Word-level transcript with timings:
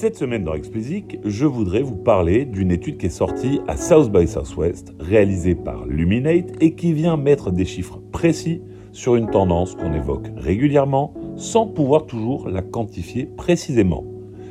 Cette 0.00 0.14
semaine 0.14 0.44
dans 0.44 0.54
Explicit, 0.54 1.18
je 1.24 1.44
voudrais 1.44 1.82
vous 1.82 1.96
parler 1.96 2.44
d'une 2.44 2.70
étude 2.70 2.98
qui 2.98 3.06
est 3.06 3.08
sortie 3.08 3.58
à 3.66 3.76
South 3.76 4.12
by 4.12 4.28
Southwest, 4.28 4.94
réalisée 5.00 5.56
par 5.56 5.86
Luminate 5.86 6.52
et 6.60 6.76
qui 6.76 6.92
vient 6.92 7.16
mettre 7.16 7.50
des 7.50 7.64
chiffres 7.64 7.98
précis 8.12 8.62
sur 8.92 9.16
une 9.16 9.28
tendance 9.28 9.74
qu'on 9.74 9.92
évoque 9.92 10.28
régulièrement 10.36 11.14
sans 11.34 11.66
pouvoir 11.66 12.06
toujours 12.06 12.48
la 12.48 12.62
quantifier 12.62 13.26
précisément. 13.26 14.04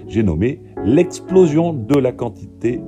J'ai 0.09 0.21
nommé 0.21 0.59
l'explosion 0.83 1.71
de 1.71 1.97
la 1.97 2.11
quantité 2.11 2.81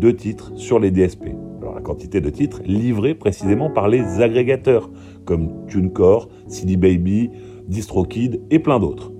de 0.00 0.10
titres 0.10 0.52
sur 0.56 0.78
les 0.78 0.90
DSP. 0.90 1.26
Alors 1.60 1.74
la 1.74 1.82
quantité 1.82 2.22
de 2.22 2.30
titres 2.30 2.62
livrés 2.64 3.14
précisément 3.14 3.68
par 3.68 3.88
les 3.88 4.22
agrégateurs 4.22 4.90
comme 5.26 5.66
TuneCore, 5.66 6.30
CD 6.46 6.78
Baby, 6.78 7.28
DistroKid 7.68 8.40
et 8.50 8.58
plein 8.58 8.80
d'autres. 8.80 9.12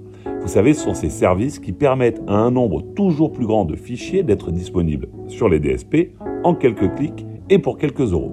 Vous 0.46 0.52
savez, 0.52 0.74
ce 0.74 0.84
sont 0.84 0.94
ces 0.94 1.10
services 1.10 1.58
qui 1.58 1.72
permettent 1.72 2.22
à 2.28 2.36
un 2.36 2.52
nombre 2.52 2.80
toujours 2.80 3.32
plus 3.32 3.46
grand 3.46 3.64
de 3.64 3.74
fichiers 3.74 4.22
d'être 4.22 4.52
disponibles 4.52 5.08
sur 5.26 5.48
les 5.48 5.58
DSP 5.58 6.12
en 6.44 6.54
quelques 6.54 6.94
clics 6.94 7.26
et 7.50 7.58
pour 7.58 7.78
quelques 7.78 8.12
euros. 8.12 8.30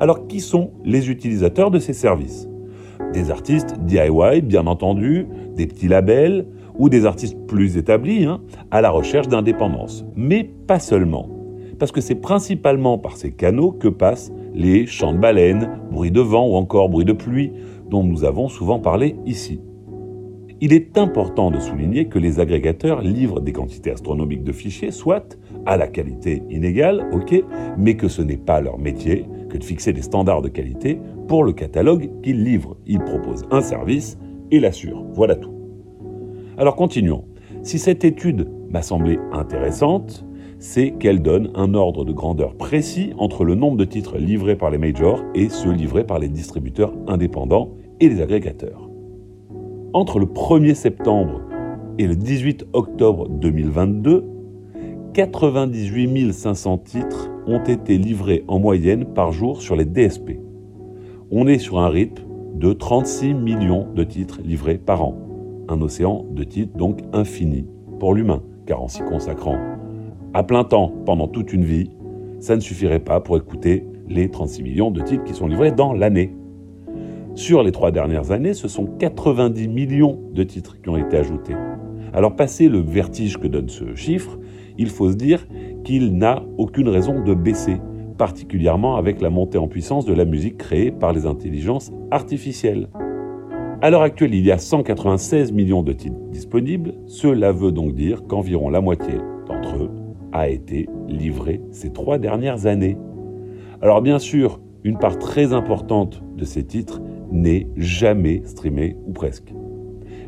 Alors 0.00 0.28
qui 0.28 0.40
sont 0.40 0.70
les 0.82 1.10
utilisateurs 1.10 1.70
de 1.70 1.78
ces 1.78 1.92
services? 1.92 2.48
Des 3.12 3.30
artistes 3.30 3.78
DIY, 3.80 4.40
bien 4.40 4.66
entendu, 4.66 5.26
des 5.54 5.66
petits 5.66 5.88
labels 5.88 6.46
ou 6.78 6.88
des 6.88 7.04
artistes 7.04 7.36
plus 7.46 7.76
établis 7.76 8.24
hein, 8.24 8.40
à 8.70 8.80
la 8.80 8.88
recherche 8.88 9.28
d'indépendance. 9.28 10.06
Mais 10.16 10.42
pas 10.42 10.78
seulement. 10.78 11.28
Parce 11.78 11.92
que 11.92 12.00
c'est 12.00 12.14
principalement 12.14 12.96
par 12.96 13.18
ces 13.18 13.32
canaux 13.32 13.72
que 13.72 13.88
passent 13.88 14.32
les 14.54 14.86
chants 14.86 15.12
de 15.12 15.18
baleines, 15.18 15.68
bruits 15.90 16.12
de 16.12 16.22
vent 16.22 16.48
ou 16.48 16.54
encore 16.54 16.88
bruits 16.88 17.04
de 17.04 17.12
pluie 17.12 17.52
dont 17.90 18.04
nous 18.04 18.24
avons 18.24 18.48
souvent 18.48 18.78
parlé 18.78 19.16
ici. 19.26 19.60
Il 20.62 20.74
est 20.74 20.98
important 20.98 21.50
de 21.50 21.58
souligner 21.58 22.08
que 22.08 22.18
les 22.18 22.38
agrégateurs 22.38 23.00
livrent 23.00 23.40
des 23.40 23.52
quantités 23.52 23.92
astronomiques 23.92 24.44
de 24.44 24.52
fichiers, 24.52 24.90
soit 24.90 25.38
à 25.64 25.78
la 25.78 25.88
qualité 25.88 26.42
inégale, 26.50 27.08
ok, 27.12 27.42
mais 27.78 27.96
que 27.96 28.08
ce 28.08 28.20
n'est 28.20 28.36
pas 28.36 28.60
leur 28.60 28.78
métier 28.78 29.24
que 29.48 29.56
de 29.56 29.64
fixer 29.64 29.94
des 29.94 30.02
standards 30.02 30.42
de 30.42 30.50
qualité 30.50 31.00
pour 31.28 31.44
le 31.44 31.54
catalogue 31.54 32.10
qu'ils 32.22 32.44
livrent. 32.44 32.76
Ils 32.86 32.98
proposent 32.98 33.46
un 33.50 33.62
service 33.62 34.18
et 34.50 34.60
l'assurent. 34.60 35.06
Voilà 35.14 35.34
tout. 35.34 35.54
Alors 36.58 36.76
continuons. 36.76 37.24
Si 37.62 37.78
cette 37.78 38.04
étude 38.04 38.46
m'a 38.68 38.82
semblé 38.82 39.18
intéressante, 39.32 40.26
c'est 40.58 40.90
qu'elle 40.90 41.22
donne 41.22 41.50
un 41.54 41.72
ordre 41.72 42.04
de 42.04 42.12
grandeur 42.12 42.54
précis 42.54 43.14
entre 43.16 43.44
le 43.44 43.54
nombre 43.54 43.78
de 43.78 43.86
titres 43.86 44.18
livrés 44.18 44.56
par 44.56 44.70
les 44.70 44.76
majors 44.76 45.22
et 45.34 45.48
ceux 45.48 45.72
livrés 45.72 46.04
par 46.04 46.18
les 46.18 46.28
distributeurs 46.28 46.92
indépendants 47.08 47.70
et 47.98 48.10
les 48.10 48.20
agrégateurs. 48.20 48.89
Entre 49.92 50.20
le 50.20 50.26
1er 50.26 50.74
septembre 50.74 51.40
et 51.98 52.06
le 52.06 52.14
18 52.14 52.66
octobre 52.74 53.28
2022, 53.28 54.24
98 55.14 56.32
500 56.32 56.78
titres 56.78 57.28
ont 57.48 57.58
été 57.64 57.98
livrés 57.98 58.44
en 58.46 58.60
moyenne 58.60 59.04
par 59.04 59.32
jour 59.32 59.60
sur 59.60 59.74
les 59.74 59.84
DSP. 59.84 60.38
On 61.32 61.48
est 61.48 61.58
sur 61.58 61.80
un 61.80 61.88
rythme 61.88 62.22
de 62.54 62.72
36 62.72 63.34
millions 63.34 63.88
de 63.92 64.04
titres 64.04 64.40
livrés 64.44 64.78
par 64.78 65.02
an. 65.02 65.16
Un 65.68 65.80
océan 65.80 66.24
de 66.30 66.44
titres 66.44 66.76
donc 66.76 67.00
infini 67.12 67.66
pour 67.98 68.14
l'humain, 68.14 68.44
car 68.66 68.80
en 68.80 68.88
s'y 68.88 69.02
consacrant 69.02 69.58
à 70.34 70.44
plein 70.44 70.62
temps 70.62 70.92
pendant 71.04 71.26
toute 71.26 71.52
une 71.52 71.64
vie, 71.64 71.90
ça 72.38 72.54
ne 72.54 72.60
suffirait 72.60 73.00
pas 73.00 73.18
pour 73.18 73.36
écouter 73.36 73.84
les 74.08 74.30
36 74.30 74.62
millions 74.62 74.92
de 74.92 75.02
titres 75.02 75.24
qui 75.24 75.34
sont 75.34 75.48
livrés 75.48 75.72
dans 75.72 75.92
l'année. 75.92 76.32
Sur 77.34 77.62
les 77.62 77.72
trois 77.72 77.90
dernières 77.90 78.32
années, 78.32 78.54
ce 78.54 78.68
sont 78.68 78.86
90 78.86 79.68
millions 79.68 80.18
de 80.32 80.42
titres 80.42 80.80
qui 80.80 80.88
ont 80.88 80.96
été 80.96 81.16
ajoutés. 81.16 81.54
Alors, 82.12 82.34
passé 82.34 82.68
le 82.68 82.80
vertige 82.80 83.38
que 83.38 83.46
donne 83.46 83.68
ce 83.68 83.94
chiffre, 83.94 84.38
il 84.78 84.88
faut 84.88 85.10
se 85.10 85.16
dire 85.16 85.46
qu'il 85.84 86.16
n'a 86.16 86.42
aucune 86.58 86.88
raison 86.88 87.22
de 87.22 87.34
baisser, 87.34 87.76
particulièrement 88.18 88.96
avec 88.96 89.20
la 89.20 89.30
montée 89.30 89.58
en 89.58 89.68
puissance 89.68 90.04
de 90.06 90.12
la 90.12 90.24
musique 90.24 90.58
créée 90.58 90.90
par 90.90 91.12
les 91.12 91.24
intelligences 91.24 91.92
artificielles. 92.10 92.88
À 93.80 93.90
l'heure 93.90 94.02
actuelle, 94.02 94.34
il 94.34 94.44
y 94.44 94.50
a 94.50 94.58
196 94.58 95.52
millions 95.52 95.82
de 95.82 95.92
titres 95.92 96.18
disponibles. 96.30 96.94
Cela 97.06 97.52
veut 97.52 97.72
donc 97.72 97.94
dire 97.94 98.24
qu'environ 98.26 98.68
la 98.68 98.80
moitié 98.80 99.14
d'entre 99.46 99.76
eux 99.76 99.90
a 100.32 100.48
été 100.48 100.88
livré 101.08 101.62
ces 101.70 101.92
trois 101.92 102.18
dernières 102.18 102.66
années. 102.66 102.98
Alors 103.80 104.02
bien 104.02 104.18
sûr, 104.18 104.60
une 104.84 104.98
part 104.98 105.18
très 105.18 105.52
importante 105.52 106.22
de 106.36 106.44
ces 106.44 106.64
titres 106.64 107.00
n'est 107.30 107.66
jamais 107.76 108.42
streamé 108.44 108.96
ou 109.06 109.12
presque. 109.12 109.52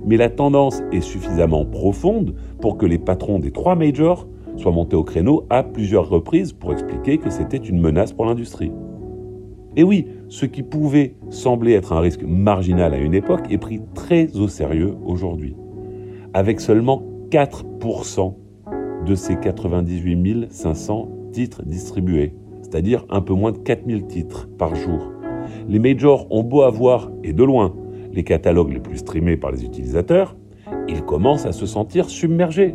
Mais 0.05 0.17
la 0.17 0.31
tendance 0.31 0.83
est 0.93 1.01
suffisamment 1.01 1.65
profonde 1.65 2.35
pour 2.61 2.77
que 2.77 2.87
les 2.87 2.99
patrons 2.99 3.39
des 3.39 3.53
trois 3.53 3.77
majors 3.77 4.27
soient 4.57 4.73
montés 4.73 4.97
au 4.97 5.05
créneau 5.05 5.47
à 5.51 5.63
plusieurs 5.63 6.09
reprises 6.09 6.53
pour 6.53 6.73
expliquer 6.73 7.19
que 7.19 7.31
c'était 7.31 7.57
une 7.57 7.81
menace 7.81 8.13
pour 8.13 8.27
l'industrie. 8.27 8.73
Et 9.77 9.85
oui, 9.85 10.07
ce 10.29 10.45
qui 10.45 10.63
pouvait 10.63 11.15
sembler 11.31 11.73
être 11.73 11.93
un 11.93 12.01
risque 12.01 12.23
marginal 12.25 12.93
à 12.93 12.99
une 12.99 13.15
époque 13.15 13.51
est 13.51 13.59
pris 13.59 13.81
très 13.95 14.37
au 14.37 14.49
sérieux 14.49 14.95
aujourd'hui, 15.05 15.57
avec 16.35 16.61
seulement 16.61 17.03
4% 17.31 18.35
de 19.07 19.15
ces 19.15 19.37
98 19.37 20.53
500 20.53 21.09
titres 21.33 21.63
distribués, 21.65 22.35
c'est-à-dire 22.61 23.07
un 23.09 23.23
peu 23.23 23.33
moins 23.33 23.53
de 23.53 23.59
4000 23.59 24.07
titres 24.07 24.49
par 24.59 24.75
jour 24.75 25.12
les 25.69 25.79
majors 25.79 26.27
ont 26.31 26.43
beau 26.43 26.63
avoir, 26.63 27.11
et 27.25 27.33
de 27.33 27.45
loin, 27.45 27.75
les 28.13 28.25
catalogues 28.25 28.73
les 28.73 28.81
plus 28.81 28.99
streamés 28.99 29.37
par 29.37 29.51
les 29.51 29.65
utilisateurs, 29.65 30.37
ils 30.89 31.03
commencent 31.03 31.47
à 31.47 31.53
se 31.53 31.67
sentir 31.67 32.11
submergés. 32.11 32.75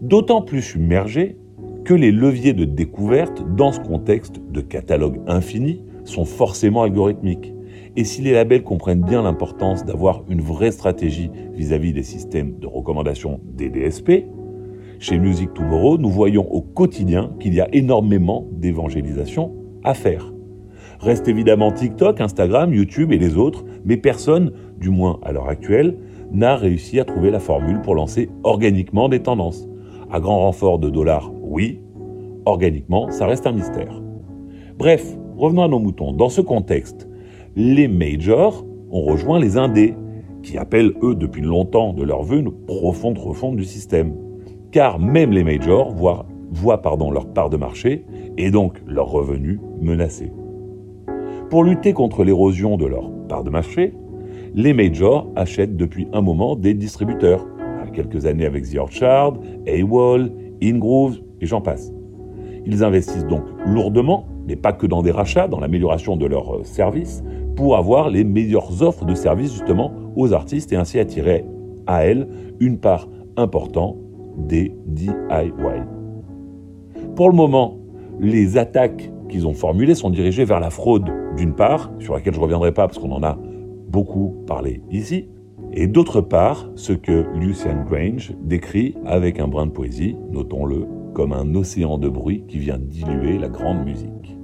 D'autant 0.00 0.42
plus 0.42 0.62
submergés 0.62 1.36
que 1.84 1.94
les 1.94 2.12
leviers 2.12 2.52
de 2.52 2.64
découverte 2.64 3.44
dans 3.56 3.72
ce 3.72 3.80
contexte 3.80 4.40
de 4.50 4.60
catalogue 4.60 5.20
infini 5.26 5.82
sont 6.04 6.24
forcément 6.24 6.82
algorithmiques. 6.82 7.52
Et 7.96 8.04
si 8.04 8.22
les 8.22 8.32
labels 8.32 8.62
comprennent 8.62 9.02
bien 9.02 9.22
l'importance 9.22 9.84
d'avoir 9.84 10.22
une 10.28 10.40
vraie 10.40 10.70
stratégie 10.70 11.30
vis-à-vis 11.54 11.92
des 11.92 12.02
systèmes 12.02 12.58
de 12.58 12.66
recommandation 12.66 13.40
des 13.44 13.70
chez 15.00 15.18
Music 15.18 15.54
Tomorrow, 15.54 15.96
nous 15.98 16.10
voyons 16.10 16.50
au 16.52 16.60
quotidien 16.60 17.32
qu'il 17.38 17.54
y 17.54 17.60
a 17.60 17.68
énormément 17.72 18.46
d'évangélisation 18.52 19.54
à 19.84 19.94
faire. 19.94 20.32
Reste 21.00 21.28
évidemment 21.28 21.70
TikTok, 21.70 22.20
Instagram, 22.20 22.74
YouTube 22.74 23.12
et 23.12 23.18
les 23.18 23.36
autres, 23.36 23.64
mais 23.84 23.96
personne, 23.96 24.52
du 24.80 24.90
moins 24.90 25.20
à 25.22 25.32
l'heure 25.32 25.48
actuelle, 25.48 25.96
n'a 26.32 26.56
réussi 26.56 26.98
à 26.98 27.04
trouver 27.04 27.30
la 27.30 27.38
formule 27.38 27.80
pour 27.82 27.94
lancer 27.94 28.28
organiquement 28.42 29.08
des 29.08 29.20
tendances. 29.20 29.68
À 30.10 30.20
grand 30.20 30.40
renfort 30.40 30.78
de 30.78 30.90
dollars, 30.90 31.30
oui. 31.42 31.80
Organiquement, 32.46 33.10
ça 33.10 33.26
reste 33.26 33.46
un 33.46 33.52
mystère. 33.52 34.02
Bref, 34.76 35.16
revenons 35.36 35.62
à 35.62 35.68
nos 35.68 35.78
moutons. 35.78 36.12
Dans 36.12 36.28
ce 36.28 36.40
contexte, 36.40 37.08
les 37.54 37.88
majors 37.88 38.64
ont 38.90 39.02
rejoint 39.02 39.38
les 39.38 39.56
indés, 39.56 39.94
qui 40.42 40.56
appellent 40.56 40.94
eux 41.02 41.14
depuis 41.14 41.42
longtemps 41.42 41.92
de 41.92 42.02
leur 42.02 42.22
vœu 42.22 42.38
une 42.38 42.52
profonde 42.52 43.18
refonte 43.18 43.56
du 43.56 43.64
système. 43.64 44.14
Car 44.70 44.98
même 44.98 45.30
les 45.30 45.44
majors 45.44 45.92
voient, 45.92 46.26
leur 46.64 47.26
part 47.32 47.50
de 47.50 47.56
marché 47.56 48.04
et 48.36 48.50
donc 48.50 48.80
leurs 48.86 49.10
revenus 49.10 49.60
menacés. 49.80 50.32
Pour 51.50 51.64
lutter 51.64 51.94
contre 51.94 52.24
l'érosion 52.24 52.76
de 52.76 52.84
leur 52.84 53.10
part 53.26 53.42
de 53.42 53.48
marché, 53.48 53.94
les 54.54 54.74
majors 54.74 55.28
achètent 55.34 55.76
depuis 55.76 56.06
un 56.12 56.20
moment 56.20 56.56
des 56.56 56.74
distributeurs, 56.74 57.46
quelques 57.94 58.26
années 58.26 58.44
avec 58.44 58.68
The 58.70 58.76
Orchard, 58.76 59.34
AWOL, 59.66 60.30
InGroove 60.62 61.20
et 61.40 61.46
j'en 61.46 61.62
passe. 61.62 61.90
Ils 62.66 62.84
investissent 62.84 63.26
donc 63.26 63.44
lourdement, 63.66 64.26
mais 64.46 64.56
pas 64.56 64.72
que 64.72 64.86
dans 64.86 65.00
des 65.00 65.10
rachats, 65.10 65.48
dans 65.48 65.58
l'amélioration 65.58 66.16
de 66.16 66.26
leurs 66.26 66.56
euh, 66.56 66.64
services, 66.64 67.22
pour 67.56 67.76
avoir 67.76 68.10
les 68.10 68.24
meilleures 68.24 68.82
offres 68.82 69.06
de 69.06 69.14
services 69.14 69.52
justement 69.52 69.92
aux 70.16 70.34
artistes 70.34 70.72
et 70.72 70.76
ainsi 70.76 70.98
attirer 70.98 71.46
à 71.86 72.04
elles 72.04 72.28
une 72.60 72.78
part 72.78 73.08
importante 73.36 73.96
des 74.36 74.74
DIY. 74.86 75.12
Pour 77.16 77.30
le 77.30 77.36
moment, 77.36 77.78
les 78.20 78.58
attaques 78.58 79.10
qu'ils 79.28 79.46
ont 79.46 79.54
formulées 79.54 79.94
sont 79.94 80.10
dirigées 80.10 80.44
vers 80.44 80.60
la 80.60 80.70
fraude 80.70 81.10
d'une 81.36 81.54
part, 81.54 81.90
sur 81.98 82.14
laquelle 82.14 82.34
je 82.34 82.38
ne 82.38 82.44
reviendrai 82.44 82.72
pas 82.72 82.86
parce 82.86 82.98
qu'on 82.98 83.12
en 83.12 83.22
a 83.22 83.38
beaucoup 83.88 84.44
parlé 84.46 84.82
ici, 84.90 85.28
et 85.72 85.86
d'autre 85.86 86.20
part, 86.20 86.70
ce 86.76 86.92
que 86.92 87.26
Lucian 87.34 87.84
Grange 87.84 88.32
décrit 88.42 88.94
avec 89.04 89.38
un 89.38 89.48
brin 89.48 89.66
de 89.66 89.70
poésie, 89.70 90.16
notons-le, 90.30 90.86
comme 91.14 91.32
un 91.32 91.54
océan 91.54 91.98
de 91.98 92.08
bruit 92.08 92.44
qui 92.48 92.58
vient 92.58 92.78
diluer 92.78 93.38
la 93.38 93.48
grande 93.48 93.84
musique. 93.84 94.36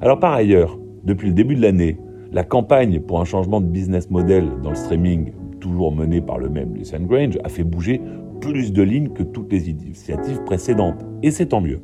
Alors 0.00 0.20
par 0.20 0.32
ailleurs, 0.32 0.78
depuis 1.04 1.28
le 1.28 1.34
début 1.34 1.56
de 1.56 1.62
l'année, 1.62 1.98
la 2.30 2.44
campagne 2.44 3.00
pour 3.00 3.20
un 3.20 3.24
changement 3.24 3.60
de 3.60 3.66
business 3.66 4.10
model 4.10 4.48
dans 4.62 4.70
le 4.70 4.76
streaming, 4.76 5.32
toujours 5.60 5.92
menée 5.92 6.20
par 6.20 6.38
le 6.38 6.48
même 6.48 6.74
Lucian 6.74 7.00
Grange, 7.00 7.38
a 7.42 7.48
fait 7.48 7.64
bouger 7.64 8.00
plus 8.40 8.72
de 8.72 8.82
lignes 8.82 9.08
que 9.08 9.22
toutes 9.22 9.50
les 9.52 9.70
initiatives 9.70 10.44
précédentes, 10.44 11.04
et 11.22 11.30
c'est 11.30 11.46
tant 11.46 11.60
mieux. 11.60 11.80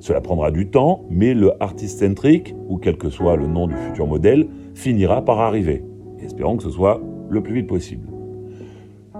Cela 0.00 0.20
prendra 0.20 0.50
du 0.50 0.68
temps, 0.68 1.04
mais 1.10 1.34
le 1.34 1.52
artist-centric, 1.62 2.54
ou 2.68 2.78
quel 2.78 2.96
que 2.96 3.08
soit 3.08 3.36
le 3.36 3.46
nom 3.46 3.66
du 3.66 3.74
futur 3.74 4.06
modèle, 4.06 4.48
finira 4.74 5.24
par 5.24 5.40
arriver. 5.40 5.84
Espérons 6.20 6.56
que 6.56 6.64
ce 6.64 6.70
soit 6.70 7.00
le 7.28 7.42
plus 7.42 7.54
vite 7.54 7.66
possible. 7.66 8.08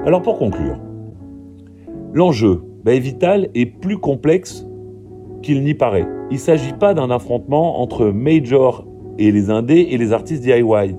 Alors 0.04 0.22
pour 0.22 0.38
conclure, 0.38 0.78
L'enjeu 2.12 2.62
ben, 2.82 2.98
Vital 2.98 3.50
est 3.54 3.66
plus 3.66 3.98
complexe 3.98 4.66
qu'il 5.42 5.62
n'y 5.62 5.74
paraît. 5.74 6.08
Il 6.30 6.34
ne 6.34 6.40
s'agit 6.40 6.72
pas 6.72 6.92
d'un 6.92 7.08
affrontement 7.08 7.80
entre 7.80 8.06
Major 8.06 8.84
et 9.18 9.30
les 9.30 9.48
indés 9.48 9.88
et 9.90 9.96
les 9.96 10.12
artistes 10.12 10.42
DIY. 10.42 10.96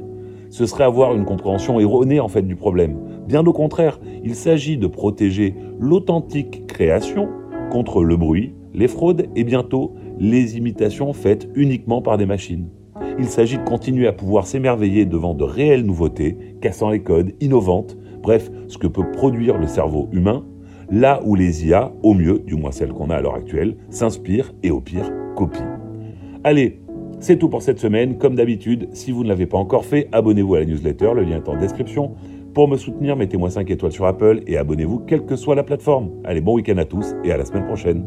Ce 0.49 0.65
serait 0.65 0.85
avoir 0.85 1.13
une 1.13 1.25
compréhension 1.25 1.81
erronée 1.81 2.21
en 2.21 2.29
fait 2.29 2.43
du 2.43 2.55
problème. 2.55 2.97
Bien 3.27 3.45
au 3.45 3.51
contraire, 3.51 3.99
il 4.23 4.35
s'agit 4.35 4.77
de 4.77 4.87
protéger 4.87 5.53
l'authentique 5.79 6.65
création 6.67 7.27
contre 7.71 8.03
le 8.03 8.15
bruit, 8.15 8.53
les 8.73 8.87
fraudes 8.87 9.27
et 9.35 9.43
bientôt 9.43 9.93
les 10.19 10.57
imitations 10.57 11.13
faites 11.13 11.49
uniquement 11.55 12.01
par 12.01 12.17
des 12.17 12.25
machines. 12.25 12.69
Il 13.19 13.25
s'agit 13.25 13.57
de 13.57 13.63
continuer 13.63 14.07
à 14.07 14.13
pouvoir 14.13 14.47
s'émerveiller 14.47 15.05
devant 15.05 15.33
de 15.33 15.43
réelles 15.43 15.85
nouveautés, 15.85 16.37
cassant 16.61 16.89
les 16.89 17.01
codes, 17.01 17.33
innovantes, 17.39 17.97
bref, 18.21 18.51
ce 18.67 18.77
que 18.77 18.87
peut 18.87 19.11
produire 19.11 19.57
le 19.57 19.67
cerveau 19.67 20.09
humain, 20.11 20.45
là 20.89 21.21
où 21.25 21.35
les 21.35 21.67
IA, 21.67 21.91
au 22.03 22.13
mieux, 22.13 22.39
du 22.39 22.55
moins 22.55 22.71
celles 22.71 22.93
qu'on 22.93 23.09
a 23.09 23.15
à 23.15 23.21
l'heure 23.21 23.35
actuelle, 23.35 23.77
s'inspirent 23.89 24.53
et 24.63 24.71
au 24.71 24.81
pire 24.81 25.11
copient. 25.35 25.67
Allez, 26.43 26.81
c'est 27.19 27.37
tout 27.37 27.49
pour 27.49 27.61
cette 27.61 27.79
semaine. 27.79 28.17
Comme 28.17 28.35
d'habitude, 28.35 28.89
si 28.93 29.11
vous 29.11 29.23
ne 29.23 29.29
l'avez 29.29 29.45
pas 29.45 29.57
encore 29.57 29.85
fait, 29.85 30.07
abonnez-vous 30.11 30.55
à 30.55 30.59
la 30.59 30.65
newsletter, 30.65 31.11
le 31.15 31.23
lien 31.23 31.37
est 31.37 31.49
en 31.49 31.57
description. 31.57 32.15
Pour 32.53 32.67
me 32.67 32.77
soutenir, 32.77 33.15
mettez-moi 33.15 33.49
5 33.49 33.69
étoiles 33.69 33.91
sur 33.91 34.05
Apple 34.05 34.41
et 34.47 34.57
abonnez-vous 34.57 34.99
quelle 34.99 35.25
que 35.25 35.35
soit 35.35 35.55
la 35.55 35.63
plateforme. 35.63 36.09
Allez, 36.23 36.41
bon 36.41 36.55
week-end 36.55 36.77
à 36.77 36.85
tous 36.85 37.13
et 37.23 37.31
à 37.31 37.37
la 37.37 37.45
semaine 37.45 37.65
prochaine. 37.65 38.05